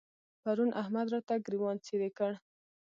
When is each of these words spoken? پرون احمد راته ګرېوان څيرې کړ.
پرون 0.43 0.69
احمد 0.81 1.07
راته 1.13 1.33
ګرېوان 1.45 1.77
څيرې 1.85 2.09
کړ. 2.17 2.31